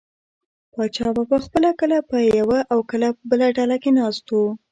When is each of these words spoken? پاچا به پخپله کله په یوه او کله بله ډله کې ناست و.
پاچا 0.73 1.07
به 1.15 1.23
پخپله 1.31 1.69
کله 1.79 1.97
په 2.09 2.17
یوه 2.39 2.59
او 2.73 2.79
کله 2.91 3.07
بله 3.29 3.47
ډله 3.57 3.77
کې 3.83 3.91
ناست 3.97 4.25
و. 4.31 4.37